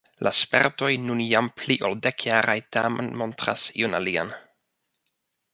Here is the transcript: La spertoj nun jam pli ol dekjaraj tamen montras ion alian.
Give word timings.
La 0.27 0.29
spertoj 0.35 0.87
nun 1.01 1.21
jam 1.25 1.49
pli 1.59 1.77
ol 1.89 1.93
dekjaraj 2.07 2.57
tamen 2.79 3.13
montras 3.23 3.69
ion 3.83 3.99
alian. 4.03 4.37